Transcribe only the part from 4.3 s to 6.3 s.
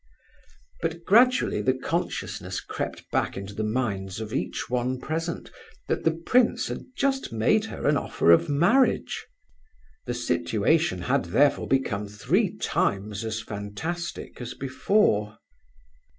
each one present that the